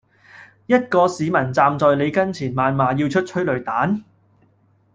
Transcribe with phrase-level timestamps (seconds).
[0.65, 4.01] 一個市民站在你跟前謾罵要出催淚彈？